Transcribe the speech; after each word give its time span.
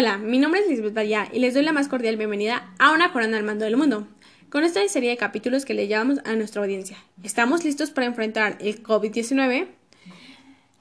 Hola, 0.00 0.16
mi 0.16 0.38
nombre 0.38 0.60
es 0.62 0.66
Lisbeth 0.66 0.96
Vallá 0.96 1.28
y 1.30 1.40
les 1.40 1.52
doy 1.52 1.62
la 1.62 1.72
más 1.72 1.86
cordial 1.86 2.16
bienvenida 2.16 2.72
a 2.78 2.92
una 2.92 3.12
corona 3.12 3.36
al 3.36 3.42
mando 3.42 3.66
del 3.66 3.76
mundo. 3.76 4.08
Con 4.48 4.64
esta 4.64 4.80
serie 4.88 5.10
de 5.10 5.18
capítulos 5.18 5.66
que 5.66 5.74
le 5.74 5.88
llevamos 5.88 6.20
a 6.24 6.36
nuestra 6.36 6.62
audiencia. 6.62 6.96
¿Estamos 7.22 7.64
listos 7.64 7.90
para 7.90 8.06
enfrentar 8.06 8.56
el 8.60 8.82
COVID-19? 8.82 9.66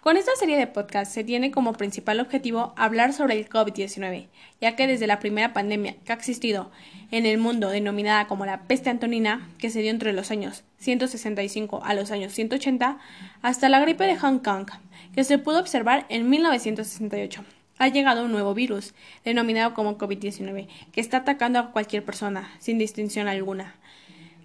Con 0.02 0.16
esta 0.16 0.34
serie 0.38 0.56
de 0.56 0.68
podcasts 0.68 1.14
se 1.14 1.26
tiene 1.26 1.52
como 1.52 1.74
principal 1.74 2.22
objetivo 2.22 2.74
hablar 2.78 3.12
sobre 3.12 3.38
el 3.38 3.50
COVID-19, 3.50 4.30
ya 4.62 4.78
que 4.78 4.88
desde 4.88 5.06
la 5.06 5.20
primera 5.20 5.52
pandemia 5.52 5.98
que 6.06 6.14
ha 6.14 6.16
existido 6.16 6.72
en 7.12 7.26
el 7.26 7.40
mundo 7.40 7.68
denominada 7.68 8.26
como 8.26 8.46
la 8.46 8.68
peste 8.68 8.90
antonina, 8.90 9.50
que 9.58 9.70
se 9.70 9.82
dio 9.82 9.92
entre 9.92 10.14
los 10.14 10.32
años 10.32 10.64
165 10.78 11.82
a 11.84 11.94
los 11.94 12.12
años 12.12 12.32
180, 12.32 12.98
hasta 13.42 13.68
la 13.68 13.82
gripe 13.82 14.06
de 14.06 14.16
Hong 14.16 14.40
Kong, 14.40 14.70
que 15.14 15.26
se 15.26 15.40
pudo 15.40 15.60
observar 15.60 16.06
en 16.08 16.30
1968 16.30 17.44
ha 17.80 17.88
llegado 17.88 18.24
un 18.24 18.32
nuevo 18.32 18.54
virus, 18.54 18.94
denominado 19.26 19.74
como 19.74 19.98
COVID-19, 19.98 20.68
que 20.92 21.02
está 21.02 21.18
atacando 21.18 21.58
a 21.58 21.72
cualquier 21.72 22.06
persona, 22.06 22.52
sin 22.60 22.78
distinción 22.78 23.28
alguna. 23.28 23.76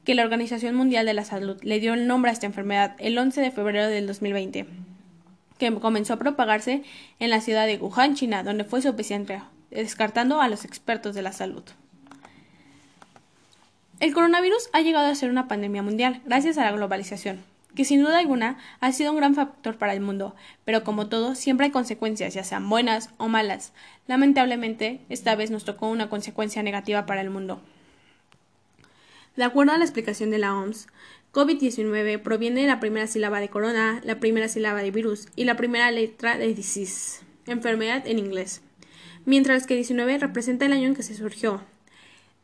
Que 0.04 0.14
la 0.14 0.22
Organización 0.22 0.74
Mundial 0.74 1.04
de 1.04 1.14
la 1.14 1.24
Salud 1.24 1.62
le 1.62 1.80
dio 1.80 1.92
el 1.92 2.06
nombre 2.06 2.30
a 2.30 2.32
esta 2.32 2.46
enfermedad 2.46 2.96
el 2.98 3.18
11 3.18 3.40
de 3.40 3.50
febrero 3.50 3.88
del 3.88 4.06
2020 4.06 4.66
que 5.58 5.72
comenzó 5.74 6.14
a 6.14 6.18
propagarse 6.18 6.82
en 7.20 7.30
la 7.30 7.40
ciudad 7.40 7.66
de 7.66 7.76
Wuhan, 7.76 8.14
China, 8.14 8.42
donde 8.42 8.64
fue 8.64 8.82
su 8.82 8.88
epicentro, 8.88 9.42
descartando 9.70 10.40
a 10.40 10.48
los 10.48 10.64
expertos 10.64 11.14
de 11.14 11.22
la 11.22 11.32
salud. 11.32 11.62
El 14.00 14.12
coronavirus 14.12 14.68
ha 14.72 14.80
llegado 14.80 15.06
a 15.06 15.14
ser 15.14 15.30
una 15.30 15.48
pandemia 15.48 15.82
mundial 15.82 16.20
gracias 16.24 16.58
a 16.58 16.64
la 16.64 16.72
globalización, 16.72 17.42
que 17.74 17.84
sin 17.84 18.02
duda 18.02 18.19
alguna 18.19 18.59
ha 18.80 18.92
sido 18.92 19.10
un 19.10 19.16
gran 19.16 19.34
factor 19.34 19.77
para 19.77 19.92
el 19.92 20.01
mundo, 20.01 20.34
pero 20.64 20.84
como 20.84 21.09
todo, 21.09 21.34
siempre 21.34 21.66
hay 21.66 21.73
consecuencias, 21.73 22.34
ya 22.34 22.45
sean 22.45 22.69
buenas 22.69 23.10
o 23.19 23.28
malas. 23.28 23.72
Lamentablemente, 24.06 25.00
esta 25.08 25.34
vez 25.34 25.50
nos 25.50 25.64
tocó 25.64 25.89
una 25.89 26.08
consecuencia 26.08 26.62
negativa 26.62 27.06
para 27.06 27.20
el 27.20 27.31
mundo. 27.31 27.61
De 29.36 29.44
acuerdo 29.44 29.72
a 29.72 29.78
la 29.78 29.84
explicación 29.84 30.31
de 30.31 30.39
la 30.39 30.55
OMS, 30.55 30.86
COVID-19 31.33 32.22
proviene 32.22 32.61
de 32.61 32.69
la 32.69 32.78
primera 32.78 33.08
sílaba 33.08 33.41
de 33.41 33.48
corona, 33.48 34.00
la 34.05 34.20
primera 34.20 34.47
sílaba 34.47 34.81
de 34.83 34.92
virus 34.92 35.27
y 35.34 35.44
la 35.44 35.56
primera 35.56 35.91
letra 35.91 36.38
de 36.38 36.55
disease, 36.55 37.25
enfermedad 37.47 38.06
en 38.06 38.20
inglés, 38.20 38.62
mientras 39.25 39.66
que 39.66 39.75
19 39.75 40.19
representa 40.19 40.66
el 40.66 40.72
año 40.72 40.86
en 40.86 40.94
que 40.94 41.03
se 41.03 41.16
surgió. 41.16 41.62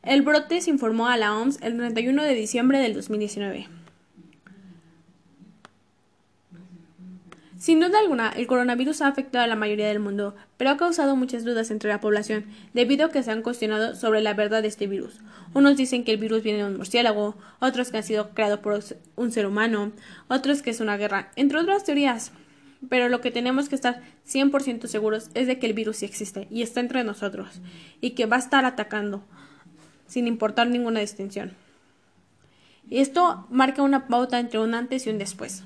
El 0.03 0.22
brote 0.22 0.61
se 0.61 0.70
informó 0.70 1.06
a 1.06 1.17
la 1.17 1.37
OMS 1.37 1.61
el 1.62 1.77
31 1.77 2.22
de 2.25 2.34
diciembre 2.34 2.78
del 2.81 2.94
2019. 2.94 3.80
Sin 7.61 7.78
duda 7.78 7.98
alguna, 7.98 8.30
el 8.30 8.47
coronavirus 8.47 9.03
ha 9.03 9.08
afectado 9.08 9.44
a 9.44 9.47
la 9.47 9.55
mayoría 9.55 9.86
del 9.86 9.98
mundo, 9.98 10.34
pero 10.56 10.70
ha 10.70 10.78
causado 10.78 11.14
muchas 11.14 11.44
dudas 11.44 11.70
entre 11.70 11.91
la 11.91 12.00
población, 12.00 12.47
debido 12.72 13.05
a 13.05 13.11
que 13.11 13.22
se 13.22 13.30
han 13.30 13.42
cuestionado 13.42 13.94
sobre 13.94 14.22
la 14.22 14.33
verdad 14.33 14.62
de 14.62 14.69
este 14.69 14.86
virus. 14.86 15.20
Unos 15.53 15.77
dicen 15.77 16.03
que 16.03 16.12
el 16.12 16.16
virus 16.16 16.42
viene 16.42 16.61
de 16.61 16.64
un 16.64 16.78
murciélago, 16.78 17.36
otros 17.58 17.91
que 17.91 17.98
ha 17.98 18.03
sido 18.03 18.31
creado 18.31 18.62
por 18.62 18.83
un 19.16 19.31
ser 19.31 19.44
humano, 19.44 19.92
otros 20.28 20.62
que 20.62 20.70
es 20.70 20.81
una 20.81 20.97
guerra, 20.97 21.33
entre 21.36 21.58
otras 21.58 21.84
teorías. 21.84 22.33
Pero 22.88 23.11
lo 23.11 23.20
que 23.20 23.31
tenemos 23.31 23.69
que 23.69 23.75
estar 23.75 24.00
100% 24.27 24.86
seguros 24.86 25.28
es 25.34 25.47
de 25.47 25.58
que 25.58 25.66
el 25.66 25.75
virus 25.75 25.98
sí 25.98 26.06
existe 26.06 26.48
y 26.50 26.62
está 26.62 26.81
entre 26.81 27.05
nosotros, 27.05 27.61
y 28.00 28.12
que 28.12 28.25
va 28.25 28.36
a 28.36 28.38
estar 28.38 28.64
atacando, 28.64 29.22
sin 30.06 30.28
importar 30.28 30.66
ninguna 30.69 31.00
distinción. 31.00 31.53
Y 32.88 33.00
esto 33.00 33.47
marca 33.50 33.83
una 33.83 34.06
pauta 34.06 34.41
entre 34.41 34.61
un 34.61 34.72
antes 34.72 35.06
y 35.06 35.11
un 35.11 35.19
después. 35.19 35.62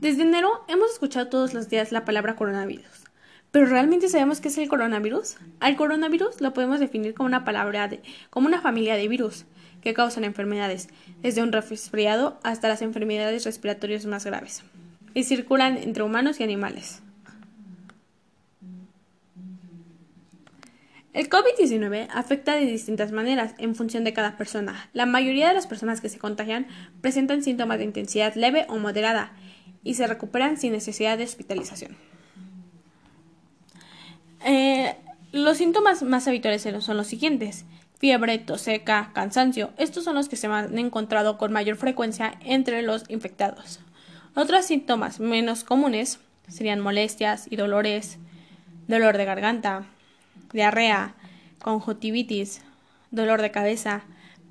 Desde 0.00 0.22
enero 0.22 0.64
hemos 0.66 0.92
escuchado 0.92 1.28
todos 1.28 1.52
los 1.52 1.68
días 1.68 1.92
la 1.92 2.06
palabra 2.06 2.34
coronavirus. 2.34 2.86
¿Pero 3.50 3.66
realmente 3.66 4.08
sabemos 4.08 4.40
qué 4.40 4.48
es 4.48 4.56
el 4.56 4.66
coronavirus? 4.66 5.36
Al 5.60 5.76
coronavirus 5.76 6.40
lo 6.40 6.54
podemos 6.54 6.80
definir 6.80 7.12
como 7.12 7.26
una 7.26 7.44
palabra 7.44 7.86
de, 7.86 8.00
como 8.30 8.46
una 8.46 8.62
familia 8.62 8.94
de 8.94 9.08
virus 9.08 9.44
que 9.82 9.92
causan 9.92 10.24
enfermedades, 10.24 10.88
desde 11.20 11.42
un 11.42 11.52
resfriado 11.52 12.40
hasta 12.42 12.68
las 12.68 12.80
enfermedades 12.80 13.44
respiratorias 13.44 14.06
más 14.06 14.24
graves, 14.24 14.62
y 15.12 15.24
circulan 15.24 15.76
entre 15.76 16.02
humanos 16.02 16.40
y 16.40 16.44
animales. 16.44 17.02
El 21.12 21.28
COVID-19 21.28 22.08
afecta 22.10 22.54
de 22.54 22.64
distintas 22.64 23.12
maneras 23.12 23.54
en 23.58 23.74
función 23.74 24.04
de 24.04 24.14
cada 24.14 24.38
persona. 24.38 24.88
La 24.94 25.04
mayoría 25.04 25.48
de 25.48 25.54
las 25.54 25.66
personas 25.66 26.00
que 26.00 26.08
se 26.08 26.18
contagian 26.18 26.68
presentan 27.02 27.42
síntomas 27.42 27.76
de 27.76 27.84
intensidad 27.84 28.34
leve 28.34 28.64
o 28.70 28.78
moderada 28.78 29.32
y 29.82 29.94
se 29.94 30.06
recuperan 30.06 30.56
sin 30.56 30.72
necesidad 30.72 31.18
de 31.18 31.24
hospitalización. 31.24 31.96
Eh, 34.44 34.96
los 35.32 35.58
síntomas 35.58 36.02
más 36.02 36.26
habituales 36.26 36.62
son 36.62 36.96
los 36.96 37.06
siguientes 37.06 37.64
fiebre, 38.00 38.38
tos 38.38 38.62
seca, 38.62 39.10
cansancio. 39.12 39.70
Estos 39.76 40.04
son 40.04 40.14
los 40.14 40.30
que 40.30 40.36
se 40.36 40.46
han 40.46 40.78
encontrado 40.78 41.36
con 41.36 41.52
mayor 41.52 41.76
frecuencia 41.76 42.32
entre 42.44 42.80
los 42.80 43.04
infectados. 43.10 43.80
Otros 44.34 44.64
síntomas 44.64 45.20
menos 45.20 45.64
comunes 45.64 46.18
serían 46.48 46.80
molestias 46.80 47.46
y 47.50 47.56
dolores, 47.56 48.18
dolor 48.88 49.18
de 49.18 49.26
garganta, 49.26 49.84
diarrea, 50.52 51.14
conjuntivitis, 51.62 52.62
dolor 53.10 53.42
de 53.42 53.50
cabeza, 53.50 54.02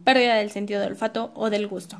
pérdida 0.03 0.35
del 0.35 0.51
sentido 0.51 0.79
del 0.79 0.91
olfato 0.91 1.31
o 1.33 1.49
del 1.49 1.67
gusto 1.67 1.99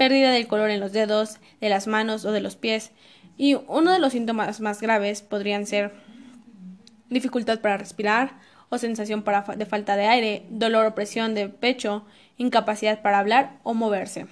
pérdida 0.00 0.30
del 0.30 0.46
color 0.46 0.70
en 0.70 0.80
los 0.80 0.92
dedos, 0.92 1.40
de 1.60 1.68
las 1.68 1.86
manos 1.86 2.24
o 2.24 2.32
de 2.32 2.40
los 2.40 2.56
pies, 2.56 2.90
y 3.36 3.56
uno 3.68 3.92
de 3.92 3.98
los 3.98 4.12
síntomas 4.12 4.58
más 4.62 4.80
graves 4.80 5.20
podrían 5.20 5.66
ser 5.66 5.92
dificultad 7.10 7.60
para 7.60 7.76
respirar 7.76 8.38
o 8.70 8.78
sensación 8.78 9.22
de 9.56 9.66
falta 9.66 9.96
de 9.96 10.06
aire, 10.06 10.46
dolor 10.48 10.86
o 10.86 10.94
presión 10.94 11.34
de 11.34 11.50
pecho, 11.50 12.06
incapacidad 12.38 13.02
para 13.02 13.18
hablar 13.18 13.58
o 13.62 13.74
moverse. 13.74 14.26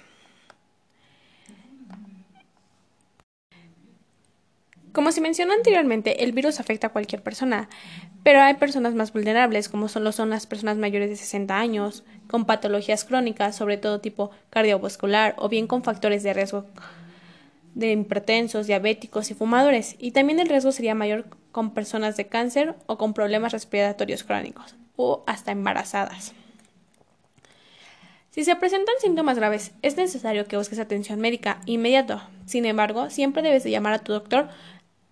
Como 4.91 5.11
se 5.11 5.21
mencionó 5.21 5.53
anteriormente, 5.53 6.23
el 6.23 6.31
virus 6.31 6.59
afecta 6.59 6.87
a 6.87 6.91
cualquier 6.91 7.21
persona, 7.21 7.69
pero 8.23 8.41
hay 8.41 8.55
personas 8.55 8.95
más 8.95 9.13
vulnerables, 9.13 9.69
como 9.69 9.87
solo 9.87 10.11
son 10.11 10.29
las 10.31 10.47
personas 10.47 10.77
mayores 10.77 11.09
de 11.09 11.15
60 11.15 11.57
años, 11.57 12.03
con 12.27 12.45
patologías 12.45 13.05
crónicas, 13.05 13.55
sobre 13.55 13.77
todo 13.77 14.01
tipo 14.01 14.31
cardiovascular, 14.49 15.35
o 15.37 15.47
bien 15.47 15.67
con 15.67 15.83
factores 15.83 16.23
de 16.23 16.33
riesgo 16.33 16.65
de 17.75 17.91
hipertensos, 17.91 18.67
diabéticos 18.67 19.29
y 19.29 19.35
fumadores. 19.35 19.95
Y 19.99 20.11
también 20.11 20.39
el 20.39 20.49
riesgo 20.49 20.71
sería 20.71 20.95
mayor 20.95 21.25
con 21.51 21.73
personas 21.73 22.17
de 22.17 22.27
cáncer 22.27 22.75
o 22.87 22.97
con 22.97 23.13
problemas 23.13 23.51
respiratorios 23.51 24.23
crónicos, 24.23 24.75
o 24.95 25.23
hasta 25.27 25.51
embarazadas. 25.51 26.33
Si 28.31 28.43
se 28.43 28.55
presentan 28.55 28.95
síntomas 29.01 29.37
graves, 29.37 29.71
es 29.81 29.97
necesario 29.97 30.45
que 30.45 30.57
busques 30.57 30.79
atención 30.79 31.19
médica 31.19 31.61
inmediato. 31.65 32.21
Sin 32.45 32.65
embargo, 32.65 33.09
siempre 33.09 33.41
debes 33.41 33.63
de 33.63 33.71
llamar 33.71 33.93
a 33.93 33.99
tu 33.99 34.13
doctor 34.13 34.49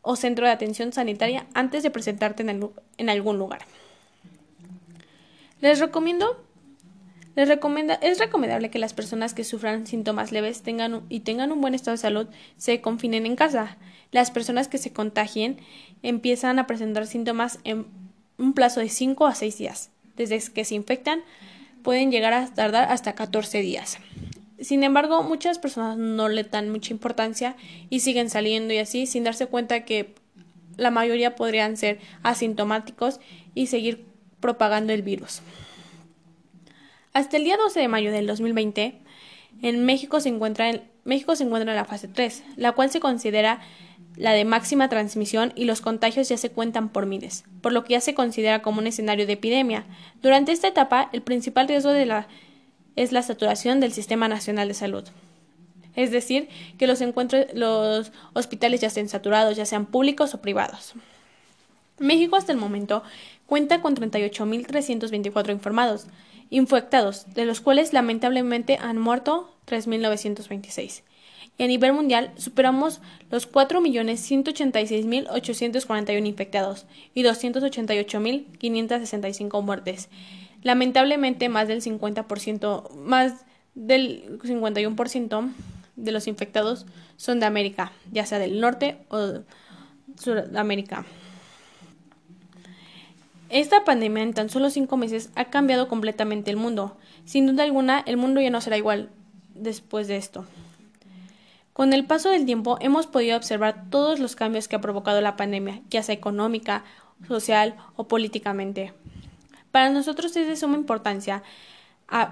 o 0.08 0.16
centro 0.16 0.46
de 0.46 0.54
atención 0.54 0.94
sanitaria 0.94 1.46
antes 1.54 1.84
de 1.84 1.92
presentarte 1.92 2.42
en, 2.98 3.10
algún 3.10 3.38
lugar. 3.38 3.68
Les 5.60 5.80
recomiendo 5.80 6.44
les 7.36 7.48
recomienda, 7.50 7.96
es 8.02 8.18
recomendable 8.18 8.72
que 8.72 8.80
las 8.80 8.94
personas 8.94 9.36
que 9.36 9.44
sufran 9.44 9.86
síntomas 9.86 10.32
leves 10.32 10.64
tengan 10.64 11.04
y 11.08 11.20
tengan 11.20 11.52
un 11.52 11.62
buen 11.62 11.76
estado 11.76 11.96
de 11.96 12.02
salud 12.02 12.28
se 12.56 12.82
confinen 12.82 13.28
en 13.28 13.36
casa. 13.36 13.78
Las 14.12 14.32
personas 14.32 14.68
que 14.68 14.80
se 14.80 14.92
contagien 14.92 15.60
empiezan 16.02 16.58
a 16.58 16.66
presentar 16.66 17.06
síntomas 17.06 17.60
en 17.64 17.86
un 18.40 18.54
plazo 18.54 18.80
de 18.80 18.90
5 18.90 19.28
a 19.28 19.36
6 19.36 19.58
días. 19.58 19.92
Desde 20.16 20.42
que 20.52 20.66
se 20.66 20.74
infectan 20.74 21.22
pueden 21.84 22.12
llegar 22.12 22.34
a 22.34 22.48
tardar 22.48 22.92
hasta 22.92 23.14
14 23.14 23.60
días. 23.60 24.00
Sin 24.60 24.84
embargo, 24.84 25.24
muchas 25.24 25.60
personas 25.60 25.98
no 25.98 26.30
le 26.30 26.44
dan 26.44 26.70
mucha 26.70 26.94
importancia 26.94 27.56
y 27.90 28.00
siguen 28.00 28.30
saliendo 28.30 28.74
y 28.74 28.80
así 28.80 29.06
sin 29.06 29.24
darse 29.24 29.48
cuenta 29.48 29.86
que 29.86 30.16
la 30.78 30.92
mayoría 30.92 31.36
podrían 31.36 31.78
ser 31.78 32.00
asintomáticos 32.24 33.20
y 33.54 33.68
seguir 33.68 34.06
propagando 34.40 34.94
el 34.94 35.02
virus. 35.02 35.42
Hasta 37.14 37.38
el 37.38 37.44
día 37.44 37.58
12 37.58 37.80
de 37.80 37.88
mayo 37.88 38.12
del 38.12 38.28
2020, 38.28 39.00
en 39.62 39.86
México 39.86 40.20
se 40.20 40.30
encuentra 40.30 40.70
en, 40.70 40.84
México 41.04 41.36
se 41.36 41.44
encuentra 41.44 41.72
en 41.72 41.78
la 41.78 41.86
fase 41.86 42.08
3, 42.08 42.44
la 42.58 42.74
cual 42.74 42.92
se 42.92 43.00
considera 43.00 43.60
la 44.16 44.32
de 44.34 44.46
máxima 44.46 44.90
transmisión 44.90 45.54
y 45.56 45.66
los 45.66 45.82
contagios 45.82 46.30
ya 46.30 46.38
se 46.38 46.52
cuentan 46.52 46.90
por 46.90 47.06
miles, 47.06 47.44
por 47.62 47.72
lo 47.72 47.84
que 47.84 47.94
ya 47.94 48.02
se 48.02 48.14
considera 48.14 48.62
como 48.62 48.80
un 48.80 48.88
escenario 48.88 49.26
de 49.26 49.34
epidemia. 49.34 49.86
Durante 50.22 50.52
esta 50.52 50.68
etapa, 50.68 51.10
el 51.14 51.22
principal 51.22 51.68
riesgo 51.68 51.92
de 51.92 52.06
la 52.06 52.28
es 52.98 53.14
la 53.14 53.22
saturación 53.22 53.80
del 53.80 53.94
Sistema 53.94 54.28
Nacional 54.28 54.68
de 54.68 54.74
Salud. 54.74 55.06
Es 55.96 56.12
decir, 56.12 56.50
que 56.78 56.86
los, 56.86 57.02
los 57.54 58.12
hospitales 58.34 58.82
ya 58.82 58.88
estén 58.88 59.08
saturados, 59.08 59.56
ya 59.56 59.66
sean 59.66 59.86
públicos 59.86 60.34
o 60.34 60.42
privados. 60.42 60.94
México 62.00 62.36
hasta 62.36 62.52
el 62.52 62.58
momento 62.58 63.04
cuenta 63.46 63.82
con 63.82 63.96
38.324 63.96 65.52
informados, 65.52 66.08
infectados, 66.50 67.34
de 67.34 67.46
los 67.46 67.62
cuales 67.62 67.94
lamentablemente 67.94 68.78
han 68.80 68.98
muerto 69.00 69.50
3.926. 69.68 71.02
y 71.58 71.64
a 71.64 71.68
nivel 71.68 71.94
mundial 71.94 72.34
superamos 72.38 73.00
los 73.32 73.50
4.186.841 73.52 76.28
infectados 76.28 76.86
y 77.14 77.24
288.565 77.24 79.64
muertes. 79.64 80.10
Lamentablemente, 80.62 81.48
más 81.50 81.68
del 81.68 81.82
50%, 81.82 82.94
más 82.96 83.46
del 83.76 84.40
51% 84.40 85.52
de 85.96 86.12
los 86.12 86.28
infectados 86.28 86.86
son 87.16 87.40
de 87.40 87.48
América, 87.48 87.92
ya 88.12 88.26
sea 88.26 88.40
del 88.40 88.60
norte 88.60 88.98
o 89.10 89.42
Sudamérica. 90.20 91.06
Esta 93.50 93.86
pandemia 93.86 94.24
en 94.24 94.34
tan 94.34 94.50
solo 94.50 94.70
cinco 94.70 94.98
meses 94.98 95.30
ha 95.36 95.46
cambiado 95.46 95.88
completamente 95.88 96.52
el 96.52 96.58
mundo. 96.58 96.98
Sin 97.26 97.48
duda 97.48 97.64
alguna, 97.64 98.04
el 98.06 98.18
mundo 98.18 98.42
ya 98.42 98.50
no 98.50 98.60
será 98.60 98.78
igual 98.78 99.10
después 99.56 100.08
de 100.08 100.18
esto. 100.18 100.46
Con 101.78 101.94
el 101.94 102.06
paso 102.06 102.32
del 102.32 102.48
tiempo 102.48 102.80
hemos 102.82 103.06
podido 103.06 103.38
observar 103.38 103.84
todos 103.92 104.20
los 104.20 104.36
cambios 104.36 104.68
que 104.68 104.76
ha 104.76 104.82
provocado 104.82 105.22
la 105.22 105.38
pandemia, 105.38 105.82
ya 105.92 106.02
sea 106.02 106.16
económica, 106.16 106.84
social 107.28 107.76
o 107.96 108.08
políticamente. 108.08 108.96
Para 109.70 109.92
nosotros 109.92 110.36
es 110.36 110.48
de 110.48 110.56
suma 110.56 110.76
importancia 110.76 111.44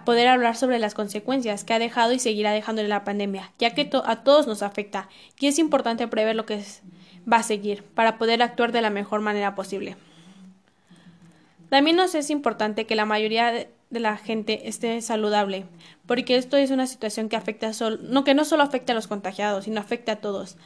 poder 0.03 0.29
hablar 0.29 0.55
sobre 0.55 0.79
las 0.79 0.95
consecuencias 0.95 1.63
que 1.63 1.75
ha 1.75 1.79
dejado 1.79 2.11
y 2.11 2.17
seguirá 2.17 2.53
dejando 2.53 2.81
la 2.81 3.03
pandemia, 3.03 3.51
ya 3.59 3.75
que 3.75 3.87
a 4.03 4.23
todos 4.23 4.47
nos 4.47 4.63
afecta 4.63 5.09
y 5.39 5.45
es 5.45 5.59
importante 5.59 6.07
prever 6.07 6.35
lo 6.35 6.47
que 6.47 6.63
va 7.31 7.37
a 7.37 7.43
seguir 7.43 7.83
para 7.83 8.17
poder 8.17 8.41
actuar 8.41 8.71
de 8.71 8.81
la 8.81 8.89
mejor 8.89 9.21
manera 9.21 9.53
posible. 9.53 9.95
También 11.69 11.97
nos 11.97 12.15
es 12.15 12.31
importante 12.31 12.87
que 12.87 12.95
la 12.95 13.05
mayoría 13.05 13.67
de 13.89 13.99
la 13.99 14.17
gente 14.17 14.67
esté 14.67 15.01
saludable, 15.01 15.65
porque 16.05 16.37
esto 16.37 16.57
es 16.57 16.71
una 16.71 16.87
situación 16.87 17.29
que 17.29 17.35
afecta 17.35 17.71
no 18.01 18.23
que 18.23 18.33
no 18.33 18.45
solo 18.45 18.63
afecta 18.63 18.93
a 18.93 18.95
los 18.95 19.07
contagiados, 19.07 19.65
sino 19.65 19.79
afecta 19.79 20.13
a 20.13 20.15
todos. 20.17 20.57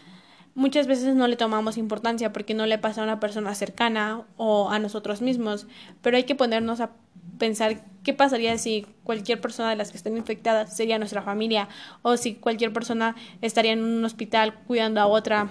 Muchas 0.56 0.88
veces 0.88 1.16
no 1.16 1.27
le 1.27 1.36
tomamos 1.36 1.77
importancia 1.77 2.33
porque 2.33 2.54
no 2.54 2.66
le 2.66 2.77
pasa 2.77 3.01
a 3.01 3.04
una 3.04 3.19
persona 3.19 3.54
cercana 3.56 4.24
o 4.36 4.69
a 4.69 4.80
nosotros 4.80 5.21
mismos, 5.21 5.68
pero 6.01 6.18
hay 6.18 6.24
que 6.24 6.36
ponernos 6.36 6.81
a 6.81 6.92
pensar 7.38 7.81
qué 8.04 8.13
pasaría 8.13 8.57
si 8.57 8.86
cualquier 9.04 9.39
persona 9.39 9.69
de 9.69 9.75
las 9.75 9.92
que 9.92 9.98
estén 9.98 10.18
infectadas 10.18 10.75
sería 10.75 10.98
nuestra 11.00 11.22
familia 11.22 11.69
o 12.01 12.18
si 12.18 12.36
cualquier 12.36 12.74
persona 12.74 13.15
estaría 13.42 13.72
en 13.72 13.83
un 13.83 14.04
hospital 14.04 14.54
cuidando 14.68 15.01
a 15.01 15.07
otra, 15.07 15.50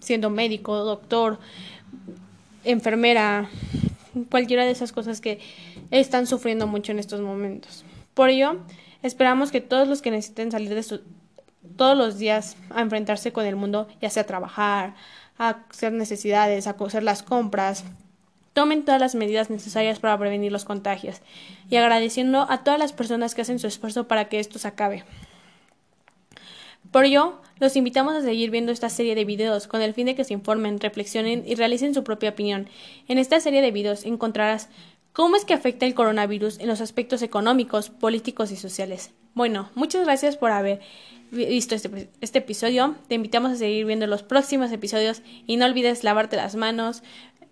siendo 0.00 0.30
médico, 0.30 0.76
doctor, 0.76 1.38
enfermera, 2.64 3.48
cualquiera 4.30 4.64
de 4.64 4.72
esas 4.72 4.92
cosas 4.92 5.20
que 5.20 5.40
están 5.90 6.26
sufriendo 6.26 6.66
mucho 6.66 6.92
en 6.92 6.98
estos 6.98 7.20
momentos. 7.20 7.84
Por 8.14 8.30
ello, 8.30 8.58
esperamos 9.02 9.50
que 9.50 9.60
todos 9.60 9.88
los 9.88 10.02
que 10.02 10.10
necesiten 10.10 10.50
salir 10.50 10.74
de 10.74 10.82
su, 10.82 11.00
todos 11.76 11.96
los 11.96 12.18
días 12.18 12.56
a 12.70 12.80
enfrentarse 12.82 13.32
con 13.32 13.46
el 13.46 13.56
mundo, 13.56 13.88
ya 14.00 14.10
sea 14.10 14.22
a 14.24 14.26
trabajar, 14.26 14.94
a 15.38 15.60
hacer 15.70 15.92
necesidades, 15.92 16.66
a 16.66 16.76
hacer 16.78 17.02
las 17.02 17.22
compras, 17.22 17.84
tomen 18.52 18.84
todas 18.84 19.00
las 19.00 19.14
medidas 19.14 19.50
necesarias 19.50 19.98
para 19.98 20.18
prevenir 20.18 20.52
los 20.52 20.64
contagios 20.64 21.20
y 21.68 21.76
agradeciendo 21.76 22.46
a 22.50 22.64
todas 22.64 22.78
las 22.78 22.92
personas 22.92 23.34
que 23.34 23.42
hacen 23.42 23.58
su 23.58 23.66
esfuerzo 23.66 24.08
para 24.08 24.28
que 24.28 24.40
esto 24.40 24.58
se 24.58 24.68
acabe. 24.68 25.04
Por 26.90 27.04
ello, 27.04 27.40
los 27.60 27.76
invitamos 27.76 28.14
a 28.14 28.22
seguir 28.22 28.50
viendo 28.50 28.72
esta 28.72 28.88
serie 28.88 29.14
de 29.14 29.24
videos 29.24 29.68
con 29.68 29.80
el 29.80 29.94
fin 29.94 30.06
de 30.06 30.16
que 30.16 30.24
se 30.24 30.34
informen, 30.34 30.80
reflexionen 30.80 31.44
y 31.46 31.54
realicen 31.54 31.94
su 31.94 32.02
propia 32.02 32.30
opinión. 32.30 32.68
En 33.06 33.18
esta 33.18 33.38
serie 33.38 33.62
de 33.62 33.70
videos 33.70 34.04
encontrarás 34.04 34.68
cómo 35.12 35.36
es 35.36 35.44
que 35.44 35.54
afecta 35.54 35.86
el 35.86 35.94
coronavirus 35.94 36.58
en 36.58 36.68
los 36.68 36.80
aspectos 36.80 37.22
económicos, 37.22 37.90
políticos 37.90 38.50
y 38.50 38.56
sociales. 38.56 39.10
Bueno, 39.34 39.70
muchas 39.74 40.04
gracias 40.04 40.36
por 40.36 40.50
haber 40.50 40.80
visto 41.30 41.74
este, 41.74 42.10
este 42.20 42.38
episodio. 42.38 42.96
Te 43.08 43.14
invitamos 43.14 43.52
a 43.52 43.56
seguir 43.56 43.86
viendo 43.86 44.06
los 44.06 44.22
próximos 44.22 44.72
episodios 44.72 45.22
y 45.46 45.56
no 45.56 45.66
olvides 45.66 46.04
lavarte 46.04 46.36
las 46.36 46.56
manos, 46.56 47.02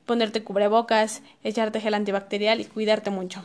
ponerte 0.07 0.43
cubrebocas, 0.43 1.23
echarte 1.45 1.81
gel 1.81 1.95
antibacterial 1.95 2.61
y 2.61 2.65
cuidarte 2.65 3.11
mucho. 3.11 3.45